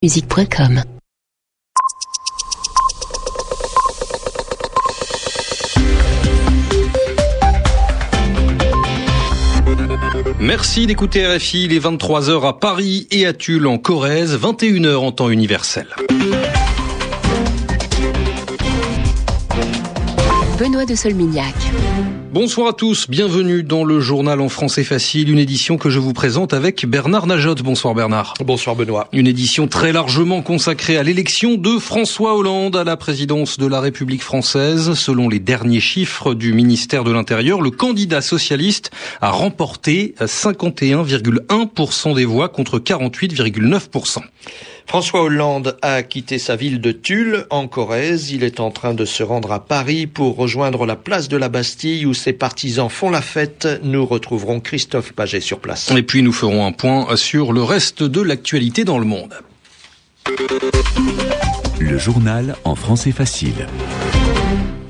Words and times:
musique.com 0.00 0.84
Merci 10.38 10.86
d'écouter 10.86 11.26
RFI, 11.26 11.66
les 11.66 11.80
23h 11.80 12.46
à 12.46 12.52
Paris 12.52 13.08
et 13.10 13.26
à 13.26 13.32
Tulle 13.32 13.66
en 13.66 13.78
Corrèze, 13.78 14.38
21h 14.38 14.96
en 14.98 15.10
temps 15.10 15.30
universel. 15.30 15.88
Benoît 20.78 20.86
de 20.86 20.94
Solmignac. 20.94 21.54
Bonsoir 22.32 22.68
à 22.68 22.72
tous, 22.72 23.10
bienvenue 23.10 23.64
dans 23.64 23.82
le 23.82 23.98
journal 23.98 24.40
en 24.40 24.48
français 24.48 24.84
facile, 24.84 25.28
une 25.28 25.40
édition 25.40 25.76
que 25.76 25.90
je 25.90 25.98
vous 25.98 26.12
présente 26.12 26.54
avec 26.54 26.86
Bernard 26.86 27.26
Najotte. 27.26 27.62
Bonsoir 27.62 27.94
Bernard. 27.94 28.34
Bonsoir 28.44 28.76
Benoît. 28.76 29.08
Une 29.12 29.26
édition 29.26 29.66
très 29.66 29.92
largement 29.92 30.40
consacrée 30.40 30.96
à 30.96 31.02
l'élection 31.02 31.56
de 31.56 31.78
François 31.80 32.36
Hollande 32.36 32.76
à 32.76 32.84
la 32.84 32.96
présidence 32.96 33.58
de 33.58 33.66
la 33.66 33.80
République 33.80 34.22
française. 34.22 34.94
Selon 34.94 35.28
les 35.28 35.40
derniers 35.40 35.80
chiffres 35.80 36.34
du 36.34 36.52
ministère 36.52 37.02
de 37.02 37.10
l'Intérieur, 37.10 37.60
le 37.60 37.72
candidat 37.72 38.20
socialiste 38.20 38.92
a 39.20 39.30
remporté 39.30 40.14
51,1% 40.20 42.14
des 42.14 42.24
voix 42.24 42.48
contre 42.48 42.78
48,9%. 42.78 44.20
François 44.88 45.22
Hollande 45.22 45.76
a 45.82 46.02
quitté 46.02 46.38
sa 46.38 46.56
ville 46.56 46.80
de 46.80 46.92
Tulle, 46.92 47.44
en 47.50 47.68
Corrèze. 47.68 48.30
Il 48.30 48.42
est 48.42 48.58
en 48.58 48.70
train 48.70 48.94
de 48.94 49.04
se 49.04 49.22
rendre 49.22 49.52
à 49.52 49.62
Paris 49.62 50.06
pour 50.06 50.34
rejoindre 50.34 50.86
la 50.86 50.96
place 50.96 51.28
de 51.28 51.36
la 51.36 51.50
Bastille 51.50 52.06
où 52.06 52.14
ses 52.14 52.32
partisans 52.32 52.88
font 52.88 53.10
la 53.10 53.20
fête. 53.20 53.68
Nous 53.82 54.06
retrouverons 54.06 54.60
Christophe 54.60 55.12
Paget 55.12 55.40
sur 55.40 55.60
place. 55.60 55.90
Et 55.94 56.02
puis 56.02 56.22
nous 56.22 56.32
ferons 56.32 56.64
un 56.64 56.72
point 56.72 57.14
sur 57.16 57.52
le 57.52 57.62
reste 57.62 58.02
de 58.02 58.22
l'actualité 58.22 58.84
dans 58.84 58.98
le 58.98 59.04
monde. 59.04 59.34
Le 61.78 61.98
journal 61.98 62.56
en 62.64 62.74
français 62.74 63.12
facile. 63.12 63.66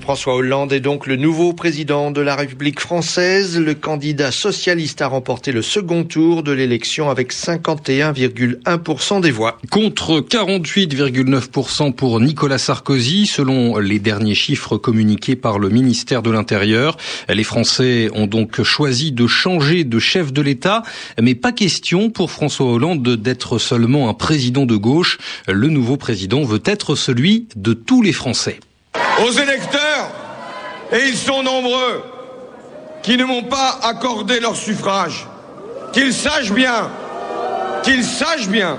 François 0.09 0.37
Hollande 0.37 0.73
est 0.73 0.81
donc 0.81 1.07
le 1.07 1.17
nouveau 1.17 1.53
président 1.53 2.11
de 2.11 2.23
la 2.23 2.35
République 2.35 2.81
française. 2.81 3.61
Le 3.61 3.75
candidat 3.75 4.31
socialiste 4.31 5.03
a 5.03 5.07
remporté 5.07 5.53
le 5.53 5.61
second 5.61 6.03
tour 6.03 6.43
de 6.43 6.51
l'élection 6.51 7.11
avec 7.11 7.35
51,1% 7.35 9.21
des 9.21 9.31
voix. 9.31 9.59
Contre 9.71 10.21
48,9% 10.21 11.93
pour 11.93 12.21
Nicolas 12.21 12.57
Sarkozy, 12.57 13.27
selon 13.27 13.77
les 13.77 13.99
derniers 13.99 14.35
chiffres 14.35 14.79
communiqués 14.79 15.37
par 15.37 15.59
le 15.59 15.69
ministère 15.69 16.23
de 16.23 16.31
l'Intérieur. 16.31 16.97
Les 17.29 17.45
Français 17.45 18.09
ont 18.15 18.27
donc 18.27 18.63
choisi 18.63 19.13
de 19.13 19.27
changer 19.27 19.85
de 19.85 19.99
chef 19.99 20.33
de 20.33 20.41
l'État, 20.41 20.85
mais 21.21 21.35
pas 21.35 21.53
question 21.53 22.09
pour 22.09 22.31
François 22.31 22.73
Hollande 22.73 23.07
d'être 23.07 23.59
seulement 23.59 24.09
un 24.09 24.15
président 24.15 24.65
de 24.65 24.77
gauche. 24.77 25.19
Le 25.47 25.69
nouveau 25.69 25.99
président 25.99 26.45
veut 26.45 26.63
être 26.65 26.95
celui 26.95 27.47
de 27.57 27.75
tous 27.75 28.01
les 28.01 28.15
Français 28.15 28.59
aux 29.25 29.31
électeurs, 29.31 30.11
et 30.93 31.09
ils 31.09 31.17
sont 31.17 31.43
nombreux, 31.43 32.03
qui 33.03 33.17
ne 33.17 33.25
m'ont 33.25 33.45
pas 33.45 33.79
accordé 33.83 34.41
leur 34.41 34.57
suffrage, 34.57 35.27
qu'ils 35.93 36.13
sachent 36.13 36.53
bien, 36.53 36.91
qu'ils 37.83 38.05
sachent 38.05 38.49
bien 38.49 38.79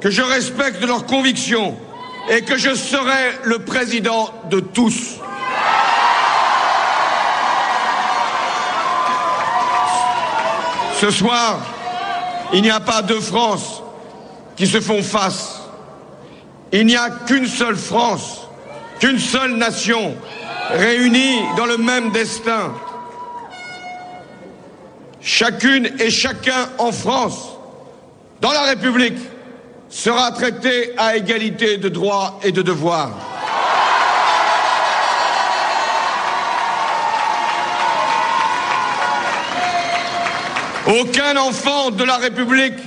que 0.00 0.10
je 0.10 0.22
respecte 0.22 0.84
leurs 0.84 1.06
convictions 1.06 1.76
et 2.28 2.42
que 2.42 2.56
je 2.56 2.74
serai 2.74 3.32
le 3.44 3.60
président 3.60 4.30
de 4.50 4.60
tous. 4.60 5.16
Ce 11.00 11.10
soir, 11.10 11.58
il 12.52 12.62
n'y 12.62 12.70
a 12.70 12.80
pas 12.80 13.02
deux 13.02 13.20
France 13.20 13.82
qui 14.56 14.66
se 14.66 14.80
font 14.80 15.02
face. 15.02 15.62
Il 16.72 16.86
n'y 16.86 16.96
a 16.96 17.10
qu'une 17.10 17.46
seule 17.46 17.76
France 17.76 18.41
qu'une 19.02 19.18
seule 19.18 19.56
nation 19.56 20.14
réunie 20.70 21.40
dans 21.56 21.66
le 21.66 21.76
même 21.76 22.12
destin. 22.12 22.72
Chacune 25.20 25.90
et 25.98 26.08
chacun 26.08 26.68
en 26.78 26.92
France, 26.92 27.48
dans 28.40 28.52
la 28.52 28.62
République, 28.62 29.18
sera 29.90 30.30
traité 30.30 30.92
à 30.96 31.16
égalité 31.16 31.78
de 31.78 31.88
droits 31.88 32.38
et 32.44 32.52
de 32.52 32.62
devoirs. 32.62 33.10
Aucun 40.86 41.36
enfant 41.38 41.90
de 41.90 42.04
la 42.04 42.18
République 42.18 42.78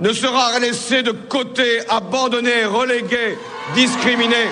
ne 0.00 0.12
sera 0.12 0.58
laissé 0.58 1.02
de 1.02 1.12
côté, 1.12 1.80
abandonné, 1.88 2.66
relégué, 2.66 3.38
discriminé. 3.74 4.48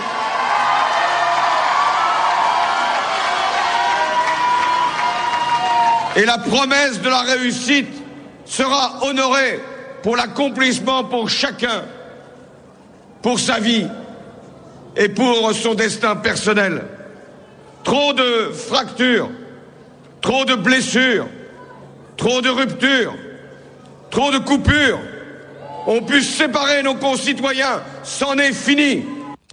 Et 6.16 6.24
la 6.24 6.38
promesse 6.38 7.00
de 7.00 7.08
la 7.08 7.20
réussite 7.20 7.92
sera 8.44 9.04
honorée 9.04 9.60
pour 10.02 10.16
l'accomplissement 10.16 11.04
pour 11.04 11.28
chacun, 11.28 11.84
pour 13.22 13.38
sa 13.38 13.58
vie 13.58 13.86
et 14.96 15.08
pour 15.08 15.52
son 15.52 15.74
destin 15.74 16.16
personnel. 16.16 16.84
Trop 17.84 18.12
de 18.12 18.50
fractures, 18.52 19.30
trop 20.20 20.44
de 20.44 20.54
blessures, 20.54 21.26
trop 22.16 22.40
de 22.40 22.48
ruptures, 22.48 23.14
trop 24.10 24.30
de 24.30 24.38
coupures 24.38 24.98
ont 25.86 26.02
pu 26.02 26.22
séparer 26.22 26.82
nos 26.82 26.94
concitoyens. 26.94 27.82
C'en 28.04 28.36
est 28.36 28.52
fini. 28.52 29.04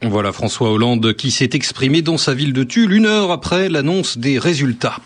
Voilà 0.04 0.34
François 0.34 0.70
Hollande 0.70 1.14
qui 1.14 1.32
s'est 1.32 1.52
exprimé 1.54 2.02
dans 2.02 2.18
sa 2.18 2.34
ville 2.34 2.52
de 2.54 2.64
Tulle 2.64 2.92
une 2.92 3.06
heure 3.06 3.32
après 3.32 3.70
l'annonce 3.70 4.18
des 4.18 4.38
résultats. 4.38 4.98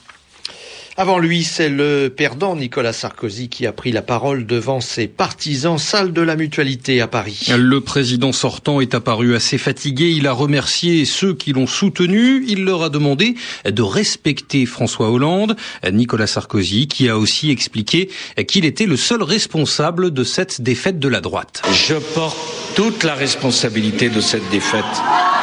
Avant 0.99 1.17
lui, 1.17 1.45
c'est 1.45 1.69
le 1.69 2.09
perdant 2.13 2.57
Nicolas 2.57 2.91
Sarkozy 2.91 3.47
qui 3.47 3.65
a 3.65 3.71
pris 3.71 3.93
la 3.93 4.01
parole 4.01 4.45
devant 4.45 4.81
ses 4.81 5.07
partisans, 5.07 5.77
salle 5.77 6.11
de 6.11 6.21
la 6.21 6.35
mutualité 6.35 6.99
à 6.99 7.07
Paris. 7.07 7.47
Le 7.57 7.79
président 7.79 8.33
sortant 8.33 8.81
est 8.81 8.93
apparu 8.93 9.33
assez 9.33 9.57
fatigué. 9.57 10.09
Il 10.09 10.27
a 10.27 10.33
remercié 10.33 11.05
ceux 11.05 11.33
qui 11.33 11.53
l'ont 11.53 11.67
soutenu. 11.67 12.43
Il 12.49 12.65
leur 12.65 12.83
a 12.83 12.89
demandé 12.89 13.35
de 13.63 13.81
respecter 13.81 14.65
François 14.65 15.09
Hollande. 15.09 15.55
Nicolas 15.89 16.27
Sarkozy 16.27 16.89
qui 16.89 17.07
a 17.07 17.17
aussi 17.17 17.49
expliqué 17.49 18.09
qu'il 18.45 18.65
était 18.65 18.85
le 18.85 18.97
seul 18.97 19.23
responsable 19.23 20.11
de 20.11 20.25
cette 20.25 20.59
défaite 20.59 20.99
de 20.99 21.07
la 21.07 21.21
droite. 21.21 21.61
Je 21.71 21.95
porte 22.13 22.37
toute 22.75 23.05
la 23.05 23.13
responsabilité 23.13 24.09
de 24.09 24.19
cette 24.19 24.49
défaite. 24.49 24.83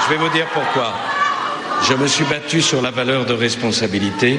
Je 0.05 0.13
vais 0.13 0.21
vous 0.21 0.29
dire 0.35 0.49
pourquoi. 0.53 0.93
Je 1.89 1.95
me 1.95 2.07
suis 2.07 2.25
battu 2.27 2.61
sur 2.61 2.83
la 2.83 2.91
valeur 2.91 3.25
de 3.25 3.33
responsabilité. 3.33 4.39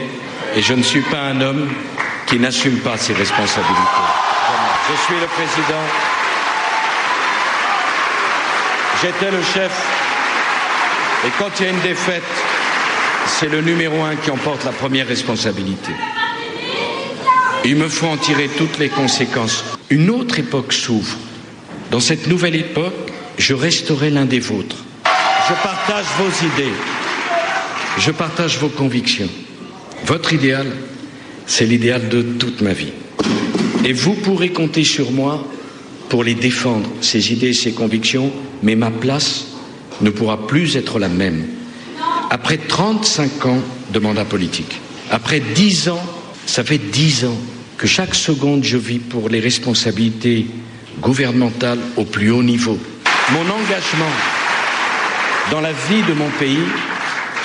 Et 0.58 0.64
je 0.64 0.74
ne 0.74 0.82
suis 0.82 1.02
pas 1.02 1.20
un 1.20 1.40
homme 1.40 1.70
qui 2.26 2.40
n'assume 2.40 2.80
pas 2.80 2.98
ses 2.98 3.14
responsabilités. 3.14 4.08
Je 4.90 5.04
suis 5.06 5.20
le 5.22 5.28
président. 5.28 5.84
J'étais 9.04 9.30
le 9.30 9.44
chef. 9.44 9.72
Et 11.28 11.30
quand 11.38 11.52
il 11.60 11.64
y 11.64 11.70
a 11.70 11.72
une 11.72 11.80
défaite, 11.82 12.24
c'est 13.28 13.50
le 13.50 13.62
numéro 13.62 14.02
un 14.02 14.16
qui 14.16 14.32
emporte 14.32 14.66
la 14.66 14.72
première 14.72 15.08
responsabilité. 15.08 15.92
Il 17.64 17.76
me 17.76 17.88
faut 17.88 18.08
en 18.08 18.18
tirer 18.18 18.48
toutes 18.48 18.80
les 18.80 18.90
conséquences. 18.90 19.64
Une 19.92 20.10
autre 20.10 20.40
époque 20.40 20.74
s'ouvre. 20.74 21.18
Dans 21.92 22.00
cette 22.00 22.26
nouvelle 22.26 22.56
époque, 22.56 22.96
je 23.38 23.54
resterai 23.54 24.10
l'un 24.10 24.26
des 24.26 24.40
vôtres. 24.40 24.78
Je 25.50 25.54
partage 25.62 26.06
vos 26.18 26.48
idées. 26.48 26.74
Je 28.00 28.10
partage 28.10 28.58
vos 28.58 28.70
convictions. 28.70 29.30
Votre 30.06 30.34
idéal, 30.34 30.68
c'est 31.46 31.66
l'idéal 31.66 32.10
de 32.10 32.22
toute 32.22 32.62
ma 32.62 32.74
vie. 32.74 32.94
Et 33.86 33.94
vous 33.94 34.14
pourrez 34.14 34.50
compter 34.50 34.84
sur 34.84 35.12
moi 35.12 35.46
pour 36.10 36.24
les 36.24 36.34
défendre, 36.34 36.90
ces 37.02 37.34
idées, 37.34 37.54
ces 37.54 37.72
convictions, 37.72 38.32
mais 38.64 38.76
ma 38.76 38.92
place 38.92 39.48
ne 40.02 40.10
pourra 40.10 40.48
plus 40.48 40.76
être 40.78 41.00
la 41.00 41.10
même. 41.10 41.46
Après 42.30 42.58
35 42.58 43.46
ans 43.46 43.62
de 43.92 44.00
mandat 44.00 44.26
politique, 44.26 44.80
après 45.12 45.40
10 45.40 45.90
ans, 45.90 46.06
ça 46.46 46.64
fait 46.64 46.78
10 46.78 47.26
ans 47.26 47.38
que 47.78 47.88
chaque 47.88 48.16
seconde 48.16 48.64
je 48.64 48.78
vis 48.78 49.00
pour 49.00 49.30
les 49.30 49.40
responsabilités 49.40 50.48
gouvernementales 51.02 51.80
au 51.96 52.04
plus 52.04 52.32
haut 52.32 52.44
niveau. 52.44 52.78
Mon 53.32 53.42
engagement 53.42 54.12
dans 55.52 55.62
la 55.62 55.72
vie 55.72 56.04
de 56.08 56.14
mon 56.14 56.30
pays 56.40 56.66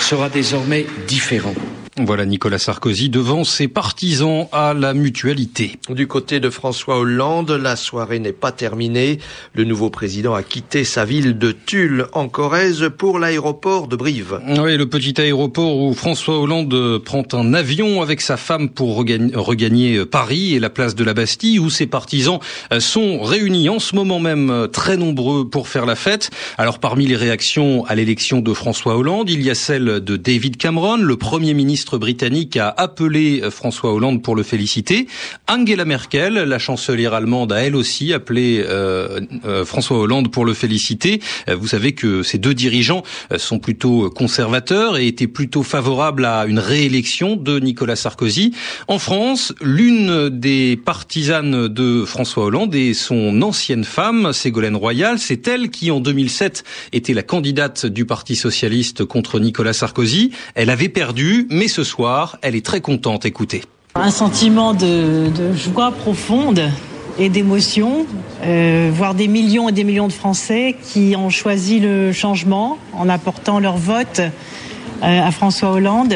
sera 0.01 0.29
désormais 0.29 0.87
différent. 1.07 1.55
Voilà 1.99 2.25
Nicolas 2.25 2.59
Sarkozy 2.59 3.11
devant 3.11 3.45
ses 3.45 3.69
partisans 3.69 4.49
à 4.51 4.73
la 4.73 4.95
mutualité. 4.95 5.79
Du 5.91 6.07
côté 6.07 6.41
de 6.41 6.49
François 6.49 6.99
Hollande, 6.99 7.51
la 7.51 7.77
soirée 7.77 8.19
n'est 8.19 8.33
pas 8.33 8.51
terminée. 8.51 9.19
Le 9.53 9.65
nouveau 9.65 9.91
président 9.91 10.33
a 10.33 10.43
quitté 10.43 10.85
sa 10.85 11.05
ville 11.05 11.37
de 11.37 11.53
Tulle 11.53 12.07
en 12.15 12.29
Corrèze 12.29 12.89
pour 12.97 13.19
l'aéroport 13.19 13.89
de 13.89 13.97
Brive. 13.97 14.41
Oui, 14.59 14.79
le 14.79 14.89
petit 14.89 15.21
aéroport 15.21 15.77
où 15.77 15.93
François 15.93 16.41
Hollande 16.41 16.99
prend 17.05 17.25
un 17.35 17.53
avion 17.53 18.01
avec 18.01 18.23
sa 18.23 18.39
femme 18.39 18.71
pour 18.71 18.97
regagner 18.97 20.07
Paris 20.07 20.55
et 20.55 20.61
la 20.61 20.71
place 20.71 20.95
de 20.95 21.05
la 21.05 21.13
Bastille 21.13 21.59
où 21.59 21.69
ses 21.69 21.87
partisans 21.87 22.39
sont 22.79 23.21
réunis 23.21 23.69
en 23.69 23.81
ce 23.81 23.95
moment 23.95 24.19
même 24.19 24.67
très 24.73 24.97
nombreux 24.97 25.47
pour 25.47 25.69
faire 25.69 25.85
la 25.85 25.97
fête. 25.97 26.31
Alors 26.57 26.79
parmi 26.79 27.07
les 27.07 27.17
réactions 27.17 27.85
à 27.85 27.95
l'élection 27.95 28.41
de 28.41 28.55
François 28.55 28.97
Hollande, 28.97 29.29
il 29.29 29.43
y 29.43 29.51
a 29.51 29.55
celle 29.55 30.01
de 30.01 30.17
David 30.17 30.57
Cameron, 30.57 30.97
le 30.97 31.17
premier 31.19 31.53
ministre 31.53 31.82
britannique 31.99 32.57
a 32.57 32.69
appelé 32.69 33.43
François 33.51 33.93
Hollande 33.93 34.23
pour 34.23 34.37
le 34.37 34.43
féliciter. 34.43 35.07
Angela 35.49 35.85
Merkel, 35.85 36.35
la 36.35 36.59
chancelière 36.59 37.15
allemande, 37.15 37.53
a 37.53 37.63
elle 37.63 37.77
aussi 37.77 38.13
appelé 38.13 38.63
euh, 38.67 39.21
euh, 39.45 39.65
François 39.65 39.99
Hollande 39.99 40.31
pour 40.31 40.45
le 40.45 40.55
féliciter. 40.55 41.21
Euh, 41.49 41.57
vous 41.57 41.69
savez 41.69 41.93
que 41.93 42.23
ces 42.23 42.39
deux 42.39 42.55
dirigeants 42.55 43.03
sont 43.37 43.59
plutôt 43.59 44.11
conservateurs 44.11 44.97
et 44.97 45.07
étaient 45.07 45.27
plutôt 45.27 45.63
favorables 45.63 46.25
à 46.25 46.47
une 46.47 46.59
réélection 46.59 47.37
de 47.37 47.59
Nicolas 47.59 47.97
Sarkozy. 47.97 48.55
En 48.89 48.99
France, 48.99 49.55
l'une 49.61 50.29
des 50.29 50.77
partisanes 50.77 51.69
de 51.69 52.05
François 52.05 52.45
Hollande 52.45 52.75
et 52.75 52.95
son 52.95 53.43
ancienne 53.43 53.85
femme, 53.85 54.33
Ségolène 54.33 54.77
Royal, 54.77 55.19
c'est 55.19 55.47
elle 55.49 55.71
qui 55.71 55.91
en 55.91 56.01
2007 56.01 56.65
était 56.93 57.15
la 57.15 57.23
candidate 57.23 57.87
du 57.87 58.05
Parti 58.05 58.37
socialiste 58.37 59.05
contre 59.05 59.41
Nicolas 59.41 59.73
Sarkozy. 59.73 60.33
Elle 60.55 60.71
avait 60.71 60.89
perdu, 60.89 61.47
mais 61.51 61.69
ce 61.73 61.85
soir, 61.85 62.37
elle 62.43 62.55
est 62.55 62.65
très 62.65 62.81
contente. 62.81 63.25
Écoutez. 63.25 63.63
Un 63.95 64.11
sentiment 64.11 64.75
de, 64.75 65.31
joie 65.55 65.91
profonde 65.91 66.71
et 67.19 67.29
d'émotion, 67.29 68.07
euh, 68.45 68.91
voir 68.93 69.15
des 69.15 69.27
millions 69.27 69.69
et 69.69 69.73
des 69.73 69.85
millions 69.85 70.07
de 70.07 70.13
Français 70.13 70.77
qui 70.83 71.15
ont 71.17 71.31
choisi 71.31 71.81
le 71.81 72.13
changement 72.13 72.79
en 72.95 73.09
apportant 73.09 73.59
leur 73.59 73.77
vote 73.77 74.21
euh, 74.21 75.29
à 75.29 75.31
François 75.31 75.71
Hollande, 75.71 76.15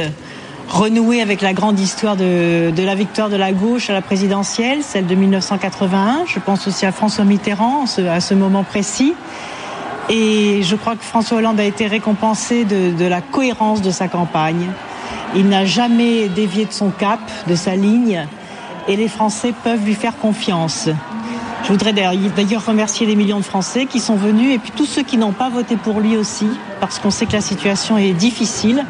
renouer 0.69 1.23
avec 1.23 1.41
la 1.41 1.55
grande 1.55 1.79
histoire 1.81 2.17
de, 2.17 2.73
la 2.77 2.95
victoire 2.95 3.31
de 3.31 3.37
la 3.37 3.53
gauche 3.53 3.89
à 3.89 3.95
la 3.95 4.03
présidentielle, 4.03 4.83
celle 4.83 5.07
de 5.07 5.15
1981. 5.15 6.25
Je 6.27 6.39
pense 6.39 6.67
aussi 6.67 6.85
à 6.85 6.93
François 6.93 7.25
Mitterrand 7.25 7.85
à 8.11 8.21
ce 8.21 8.35
moment 8.35 8.63
précis. 8.63 9.15
Et 10.09 10.63
je 10.63 10.77
crois 10.77 10.97
que 10.97 11.05
François 11.05 11.39
Hollande 11.39 11.61
a 11.61 11.65
été 11.65 11.87
récompensé 11.87 12.65
de 12.65 13.05
la 13.07 13.21
cohérence 13.21 13.83
de 13.83 13.91
sa 13.91 14.07
campagne, 14.07 14.69
il 15.37 15.49
n'a 15.49 15.65
jamais 15.65 16.29
dévié 16.29 16.65
de 16.65 16.73
son 16.73 16.91
cap, 16.91 17.21
de 17.47 17.55
sa 17.55 17.77
ligne, 17.77 18.27
et 18.89 18.97
les 18.97 19.09
Français 19.09 19.53
peuvent 19.65 19.85
lui 19.85 19.95
faire 19.95 20.17
confiance. 20.17 20.89
Je 21.65 21.73
voudrais 21.73 21.93
d'ailleurs 21.93 22.65
remercier 22.65 23.07
les 23.07 23.17
millions 23.17 23.41
de 23.41 23.45
Français 23.45 23.87
qui 23.87 23.99
sont 24.01 24.15
venus 24.15 24.55
et 24.55 24.59
puis 24.59 24.71
tous 24.75 24.87
ceux 24.87 25.03
qui 25.03 25.17
n'ont 25.17 25.33
pas 25.33 25.49
voté 25.49 25.77
pour 25.77 26.01
lui 26.01 26.17
aussi, 26.17 26.47
parce 26.81 26.99
qu'on 26.99 27.11
sait 27.11 27.27
que 27.27 27.33
la 27.33 27.41
situation 27.41 27.99
est 27.99 28.13
difficile 28.13 28.85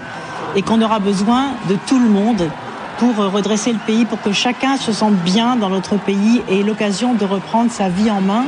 et 0.54 0.62
qu'on 0.62 0.82
aura 0.82 0.98
besoin 0.98 1.52
de 1.68 1.76
tout 1.86 1.98
le 1.98 2.08
monde 2.08 2.50
pour 2.98 3.16
redresser 3.16 3.72
le 3.72 3.78
pays, 3.78 4.04
pour 4.04 4.20
que 4.20 4.32
chacun 4.32 4.76
se 4.76 4.92
sente 4.92 5.14
bien 5.16 5.56
dans 5.56 5.68
notre 5.68 5.96
pays 5.96 6.42
et 6.48 6.62
l'occasion 6.62 7.14
de 7.14 7.24
reprendre 7.24 7.70
sa 7.70 7.88
vie 7.88 8.10
en 8.10 8.20
main 8.20 8.44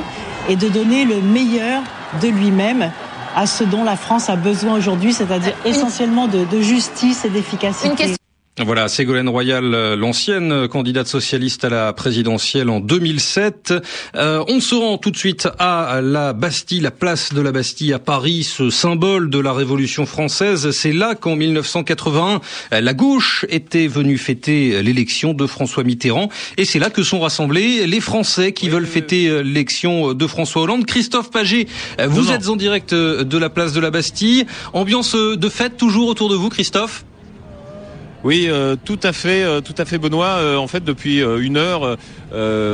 et 0.49 0.57
de 0.57 0.69
donner 0.69 1.05
le 1.05 1.21
meilleur 1.21 1.83
de 2.23 2.29
lui-même 2.29 2.91
à 3.39 3.47
ce 3.47 3.63
dont 3.63 3.85
la 3.85 3.95
France 3.95 4.29
a 4.31 4.35
besoin 4.35 4.75
aujourd'hui, 4.77 5.13
c'est-à-dire 5.13 5.55
essentiellement 5.65 6.27
de, 6.27 6.45
de 6.45 6.61
justice 6.61 7.25
et 7.25 7.31
d'efficacité. 7.31 8.17
Voilà, 8.65 8.89
Ségolène 8.89 9.29
Royal, 9.29 9.73
euh, 9.73 9.95
l'ancienne 9.95 10.67
candidate 10.67 11.07
socialiste 11.07 11.65
à 11.65 11.69
la 11.69 11.93
présidentielle 11.93 12.71
en 12.71 12.81
2007. 12.81 13.73
Euh, 14.17 14.43
on 14.49 14.59
se 14.59 14.75
rend 14.75 14.99
tout 14.99 15.13
de 15.13 15.17
suite 15.17 15.49
à 15.61 16.01
la 16.03 16.33
Bastille, 16.33 16.81
la 16.81 16.91
place 16.91 17.33
de 17.33 17.41
la 17.41 17.53
Bastille 17.53 17.93
à 17.93 18.01
Paris, 18.01 18.43
ce 18.43 18.69
symbole 18.71 19.31
de 19.31 19.39
la 19.39 19.53
Révolution 19.53 20.07
française. 20.07 20.73
C'est 20.73 20.93
là 20.93 21.15
qu'en 21.15 21.37
1981, 21.37 22.41
la 22.81 22.95
gauche 22.95 23.47
était 23.49 23.87
venue 23.87 24.19
fêter 24.19 24.83
l'élection 24.83 25.35
de 25.35 25.47
François 25.47 25.85
Mitterrand. 25.85 26.29
Et 26.57 26.65
c'est 26.65 26.81
là 26.81 26.91
que 26.91 27.05
sont 27.05 27.21
rassemblés 27.21 27.87
les 27.87 28.01
Français 28.01 28.53
qui 28.53 28.69
veulent 28.69 28.87
fêter 28.87 29.29
euh, 29.29 29.43
l'élection 29.43 30.15
de 30.15 30.27
François 30.27 30.63
Hollande. 30.63 30.85
Christophe 30.85 31.31
Paget, 31.31 31.69
vous 32.09 32.33
êtes 32.33 32.49
en 32.49 32.57
direct 32.57 32.93
de 32.93 33.39
la 33.39 33.51
place 33.51 33.73
de 33.73 33.81
la 33.81 33.91
Bastille. 33.91 34.47
Ambiance 34.73 35.15
de 35.15 35.49
fête 35.49 35.77
toujours 35.77 36.09
autour 36.09 36.29
de 36.29 36.35
vous, 36.35 36.49
Christophe? 36.49 37.05
Oui, 38.25 38.47
euh, 38.49 38.75
tout 38.85 38.99
à 39.05 39.13
fait, 39.13 39.45
euh, 39.45 39.61
tout 39.61 39.75
à 39.79 39.85
fait, 39.85 39.97
Benoît. 39.97 40.39
Euh, 40.39 40.57
en 40.57 40.67
fait, 40.67 40.83
depuis 40.83 41.21
une 41.21 41.57
heure, 41.57 41.97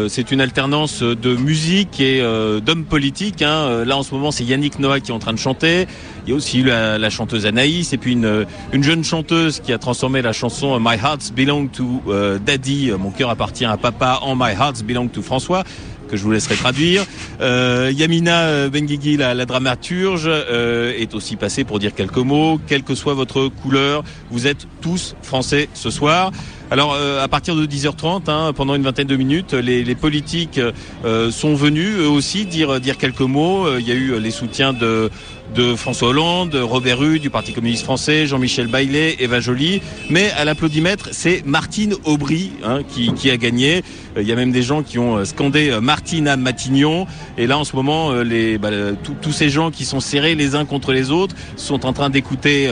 c'est 0.08 0.30
une 0.32 0.40
alternance 0.40 1.02
de 1.02 1.36
musique 1.36 2.00
et 2.00 2.22
d'hommes 2.64 2.84
politiques. 2.84 3.42
Hein. 3.42 3.84
Là, 3.84 3.96
en 3.96 4.02
ce 4.02 4.14
moment, 4.14 4.30
c'est 4.30 4.44
Yannick 4.44 4.78
Noah 4.78 5.00
qui 5.00 5.10
est 5.10 5.14
en 5.14 5.18
train 5.18 5.32
de 5.32 5.38
chanter. 5.38 5.86
Il 6.26 6.30
y 6.30 6.32
a 6.32 6.36
aussi 6.36 6.62
la, 6.62 6.98
la 6.98 7.10
chanteuse 7.10 7.46
Anaïs 7.46 7.92
et 7.92 7.98
puis 7.98 8.12
une, 8.12 8.46
une, 8.72 8.82
jeune 8.82 9.04
chanteuse 9.04 9.60
qui 9.60 9.72
a 9.72 9.78
transformé 9.78 10.22
la 10.22 10.32
chanson 10.32 10.78
My 10.80 10.96
Hearts 10.96 11.32
Belong 11.36 11.68
to 11.68 12.02
Daddy. 12.44 12.90
Mon 12.98 13.10
cœur 13.10 13.30
appartient 13.30 13.64
à 13.64 13.76
papa 13.76 14.20
en 14.22 14.34
My 14.34 14.52
Hearts 14.52 14.82
Belong 14.84 15.08
to 15.08 15.22
François 15.22 15.64
que 16.08 16.16
je 16.16 16.22
vous 16.22 16.30
laisserai 16.30 16.56
traduire. 16.56 17.04
Euh, 17.40 17.92
Yamina 17.94 18.68
Benguigui, 18.68 19.16
la, 19.16 19.34
la 19.34 19.46
dramaturge, 19.46 20.26
euh, 20.26 20.92
est 20.98 21.14
aussi 21.14 21.36
passée 21.36 21.64
pour 21.64 21.78
dire 21.78 21.94
quelques 21.94 22.16
mots. 22.18 22.60
Quelle 22.66 22.82
que 22.82 22.94
soit 22.94 23.14
votre 23.14 23.48
couleur, 23.48 24.04
vous 24.30 24.46
êtes 24.46 24.66
tous 24.80 25.16
français 25.22 25.68
ce 25.74 25.90
soir. 25.90 26.30
Alors 26.70 26.94
euh, 26.94 27.22
à 27.22 27.28
partir 27.28 27.54
de 27.54 27.66
10h30, 27.66 28.30
hein, 28.30 28.52
pendant 28.54 28.74
une 28.74 28.82
vingtaine 28.82 29.06
de 29.06 29.16
minutes, 29.16 29.52
les, 29.52 29.84
les 29.84 29.94
politiques 29.94 30.60
euh, 31.04 31.30
sont 31.30 31.54
venus 31.54 31.94
eux 31.98 32.08
aussi 32.08 32.46
dire 32.46 32.80
dire 32.80 32.96
quelques 32.96 33.20
mots. 33.20 33.66
Euh, 33.66 33.80
il 33.80 33.86
y 33.86 33.92
a 33.92 33.94
eu 33.94 34.18
les 34.18 34.30
soutiens 34.30 34.72
de 34.72 35.10
de 35.54 35.74
François 35.74 36.08
Hollande, 36.08 36.54
Robert 36.54 37.02
Hue 37.02 37.18
du 37.18 37.30
Parti 37.30 37.52
communiste 37.52 37.84
français, 37.84 38.26
Jean-Michel 38.26 38.66
Baillet, 38.66 39.16
Eva 39.20 39.40
Joly. 39.40 39.82
Mais 40.10 40.30
à 40.32 40.44
l'applaudimètre, 40.44 41.10
c'est 41.12 41.44
Martine 41.46 41.94
Aubry 42.04 42.52
hein, 42.64 42.80
qui, 42.88 43.12
qui, 43.12 43.30
a 43.30 43.36
gagné. 43.36 43.82
Euh, 44.16 44.22
il 44.22 44.28
y 44.28 44.32
a 44.32 44.36
même 44.36 44.52
des 44.52 44.62
gens 44.62 44.82
qui 44.82 44.98
ont 44.98 45.18
euh, 45.18 45.24
scandé 45.24 45.70
euh, 45.70 45.80
Martine 45.80 46.28
à 46.28 46.36
Matignon. 46.36 47.06
Et 47.38 47.46
là, 47.46 47.58
en 47.58 47.64
ce 47.64 47.76
moment, 47.76 48.12
les, 48.12 48.58
bah, 48.58 48.70
tous 49.20 49.32
ces 49.32 49.48
gens 49.48 49.70
qui 49.70 49.84
sont 49.84 50.00
serrés 50.00 50.34
les 50.34 50.54
uns 50.54 50.64
contre 50.64 50.92
les 50.92 51.10
autres 51.10 51.36
sont 51.56 51.86
en 51.86 51.92
train 51.92 52.10
d'écouter 52.10 52.70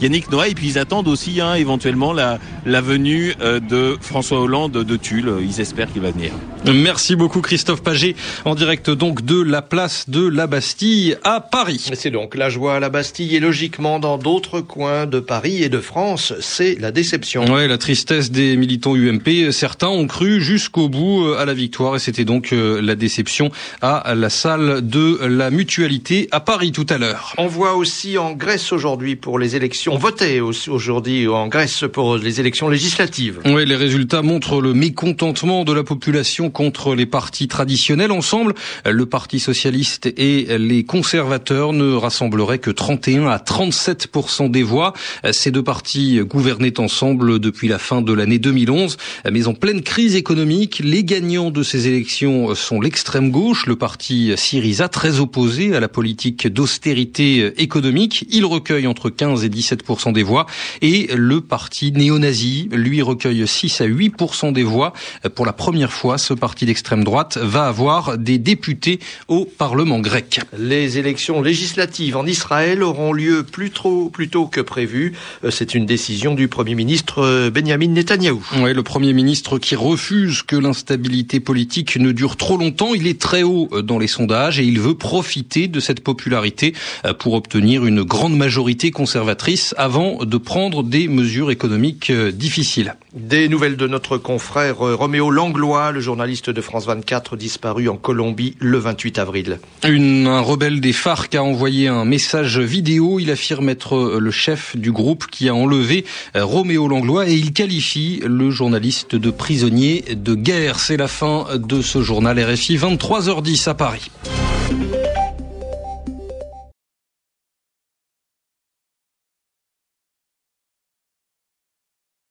Yannick 0.00 0.30
Noah. 0.30 0.48
Et 0.48 0.54
puis 0.54 0.68
ils 0.68 0.78
attendent 0.78 1.08
aussi 1.08 1.40
hein, 1.40 1.54
éventuellement 1.54 2.12
la, 2.12 2.38
la 2.64 2.80
venue 2.80 3.34
de 3.40 3.96
François 4.00 4.40
Hollande 4.40 4.72
de 4.72 4.96
Tulle. 4.96 5.32
Ils 5.42 5.60
espèrent 5.60 5.92
qu'il 5.92 6.02
va 6.02 6.10
venir. 6.10 6.32
Merci 6.72 7.16
beaucoup 7.16 7.40
Christophe 7.40 7.82
Paget, 7.82 8.14
en 8.44 8.54
direct 8.54 8.90
donc 8.90 9.24
de 9.24 9.40
la 9.42 9.62
place 9.62 10.08
de 10.08 10.26
la 10.26 10.46
Bastille 10.46 11.16
à 11.24 11.40
Paris. 11.40 11.84
Donc 12.14 12.36
la 12.36 12.48
joie 12.48 12.76
à 12.76 12.80
la 12.80 12.90
Bastille 12.90 13.34
et 13.34 13.40
logiquement 13.40 13.98
dans 13.98 14.18
d'autres 14.18 14.60
coins 14.60 15.06
de 15.06 15.18
Paris 15.18 15.64
et 15.64 15.68
de 15.68 15.80
France, 15.80 16.32
c'est 16.38 16.76
la 16.80 16.92
déception. 16.92 17.44
Ouais, 17.52 17.66
la 17.66 17.76
tristesse 17.76 18.30
des 18.30 18.56
militants 18.56 18.94
UMP. 18.94 19.50
Certains 19.50 19.88
ont 19.88 20.06
cru 20.06 20.40
jusqu'au 20.40 20.88
bout 20.88 21.24
euh, 21.24 21.40
à 21.40 21.44
la 21.44 21.54
victoire 21.54 21.96
et 21.96 21.98
c'était 21.98 22.24
donc 22.24 22.52
euh, 22.52 22.80
la 22.80 22.94
déception 22.94 23.50
à 23.82 24.14
la 24.14 24.30
salle 24.30 24.86
de 24.86 25.26
la 25.26 25.50
mutualité 25.50 26.28
à 26.30 26.38
Paris 26.38 26.70
tout 26.70 26.86
à 26.88 26.98
l'heure. 26.98 27.34
On 27.36 27.48
voit 27.48 27.74
aussi 27.74 28.16
en 28.16 28.30
Grèce 28.30 28.72
aujourd'hui 28.72 29.16
pour 29.16 29.40
les 29.40 29.56
élections, 29.56 29.96
voter 29.96 30.40
aujourd'hui 30.40 31.26
en 31.26 31.48
Grèce 31.48 31.82
pour 31.92 32.16
les 32.16 32.38
élections 32.38 32.68
législatives. 32.68 33.40
Oui, 33.44 33.66
les 33.66 33.74
résultats 33.74 34.22
montrent 34.22 34.60
le 34.60 34.72
mécontentement 34.72 35.64
de 35.64 35.72
la 35.72 35.82
population 35.82 36.48
contre 36.48 36.94
les 36.94 37.06
partis 37.06 37.48
traditionnels. 37.48 38.12
Ensemble, 38.12 38.54
le 38.88 39.04
Parti 39.04 39.40
socialiste 39.40 40.06
et 40.16 40.58
les 40.58 40.84
conservateurs 40.84 41.72
ne 41.72 42.03
rassembleraient 42.04 42.58
que 42.58 42.70
31 42.70 43.26
à 43.26 43.38
37 43.38 44.08
des 44.50 44.62
voix. 44.62 44.92
Ces 45.32 45.50
deux 45.50 45.62
partis 45.62 46.20
gouvernaient 46.20 46.78
ensemble 46.78 47.38
depuis 47.38 47.68
la 47.68 47.78
fin 47.78 48.02
de 48.02 48.12
l'année 48.12 48.38
2011, 48.38 48.96
mais 49.30 49.46
en 49.46 49.54
pleine 49.54 49.82
crise 49.82 50.14
économique, 50.14 50.80
les 50.84 51.02
gagnants 51.02 51.50
de 51.50 51.62
ces 51.62 51.88
élections 51.88 52.54
sont 52.54 52.80
l'extrême 52.80 53.30
gauche, 53.30 53.66
le 53.66 53.76
parti 53.76 54.32
Syriza, 54.36 54.88
très 54.88 55.20
opposé 55.20 55.74
à 55.74 55.80
la 55.80 55.88
politique 55.88 56.46
d'austérité 56.46 57.52
économique. 57.62 58.26
Il 58.30 58.44
recueille 58.44 58.86
entre 58.86 59.10
15 59.10 59.44
et 59.44 59.48
17 59.48 60.12
des 60.12 60.22
voix, 60.22 60.46
et 60.82 61.08
le 61.14 61.40
parti 61.40 61.92
néo-nazi, 61.92 62.68
lui, 62.72 63.02
recueille 63.02 63.46
6 63.46 63.80
à 63.80 63.86
8 63.86 64.14
des 64.52 64.62
voix. 64.62 64.92
Pour 65.34 65.46
la 65.46 65.52
première 65.52 65.92
fois, 65.92 66.18
ce 66.18 66.34
parti 66.34 66.66
d'extrême 66.66 67.04
droite, 67.04 67.38
va 67.38 67.66
avoir 67.66 68.18
des 68.18 68.38
députés 68.38 69.00
au 69.28 69.44
Parlement 69.44 70.00
grec. 70.00 70.40
Les 70.58 70.98
élections 70.98 71.40
législatives 71.42 71.93
en 72.14 72.26
Israël 72.26 72.82
auront 72.82 73.12
lieu 73.12 73.44
plus, 73.44 73.70
trop, 73.70 74.08
plus 74.08 74.28
tôt 74.28 74.46
que 74.46 74.60
prévu. 74.60 75.12
Euh, 75.44 75.50
c'est 75.50 75.74
une 75.74 75.86
décision 75.86 76.34
du 76.34 76.48
Premier 76.48 76.74
ministre 76.74 77.20
euh, 77.22 77.50
Benjamin 77.50 77.88
Netanyahou. 77.88 78.42
Oui, 78.56 78.74
le 78.74 78.82
Premier 78.82 79.12
ministre 79.12 79.58
qui 79.58 79.76
refuse 79.76 80.42
que 80.42 80.56
l'instabilité 80.56 81.38
politique 81.38 81.96
ne 81.96 82.10
dure 82.10 82.36
trop 82.36 82.56
longtemps. 82.56 82.94
Il 82.94 83.06
est 83.06 83.20
très 83.20 83.44
haut 83.44 83.68
euh, 83.72 83.82
dans 83.82 83.98
les 83.98 84.08
sondages 84.08 84.58
et 84.58 84.64
il 84.64 84.80
veut 84.80 84.94
profiter 84.94 85.68
de 85.68 85.78
cette 85.78 86.00
popularité 86.00 86.74
pour 87.18 87.34
obtenir 87.34 87.86
une 87.86 88.02
grande 88.02 88.36
majorité 88.36 88.90
conservatrice 88.90 89.74
avant 89.78 90.24
de 90.24 90.36
prendre 90.36 90.82
des 90.82 91.06
mesures 91.08 91.50
économiques 91.50 92.10
difficiles. 92.10 92.96
Des 93.14 93.48
nouvelles 93.48 93.76
de 93.76 93.86
notre 93.86 94.18
confrère 94.18 94.78
Roméo 94.78 95.30
Langlois, 95.30 95.92
le 95.92 96.00
journaliste 96.00 96.50
de 96.50 96.60
France 96.60 96.86
24 96.86 97.36
disparu 97.36 97.88
en 97.88 97.96
Colombie 97.96 98.56
le 98.58 98.78
28 98.78 99.18
avril. 99.18 99.58
Une, 99.86 100.26
un 100.26 100.40
rebelle 100.40 100.80
des 100.80 100.92
FARC 100.92 101.34
a 101.34 101.42
un 101.88 102.04
message 102.04 102.58
vidéo. 102.58 103.18
Il 103.20 103.30
affirme 103.30 103.68
être 103.68 104.18
le 104.18 104.30
chef 104.30 104.76
du 104.76 104.92
groupe 104.92 105.26
qui 105.30 105.48
a 105.48 105.54
enlevé 105.54 106.04
Roméo 106.34 106.88
Langlois 106.88 107.28
et 107.28 107.34
il 107.34 107.52
qualifie 107.52 108.20
le 108.24 108.50
journaliste 108.50 109.16
de 109.16 109.30
prisonnier 109.30 110.04
de 110.14 110.34
guerre. 110.34 110.78
C'est 110.78 110.96
la 110.96 111.08
fin 111.08 111.46
de 111.56 111.82
ce 111.82 112.02
journal 112.02 112.38
RFI 112.38 112.76
23h10 112.76 113.68
à 113.68 113.74
Paris. 113.74 114.10